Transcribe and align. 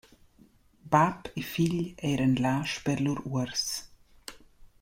Bap 0.91 1.21
e 1.39 1.41
figl 1.51 1.79
eira’n 2.07 2.35
là 2.43 2.55
sper 2.73 2.99
lur 3.01 3.19
uors. 3.29 3.65